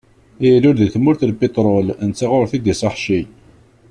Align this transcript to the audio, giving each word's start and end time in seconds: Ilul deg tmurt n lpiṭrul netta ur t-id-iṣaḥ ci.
Ilul 0.47 0.75
deg 0.79 0.91
tmurt 0.93 1.21
n 1.25 1.29
lpiṭrul 1.31 1.87
netta 2.07 2.27
ur 2.39 2.45
t-id-iṣaḥ 2.51 2.95
ci. 3.03 3.19